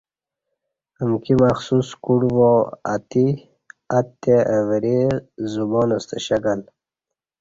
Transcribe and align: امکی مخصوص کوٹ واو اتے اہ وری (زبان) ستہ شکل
امکی 1.01 1.35
مخصوص 1.43 1.87
کوٹ 2.03 2.21
واو 2.37 2.59
اتے 3.97 4.35
اہ 4.55 4.59
وری 4.67 4.97
(زبان) 5.53 5.89
ستہ 6.03 6.17
شکل 6.27 6.59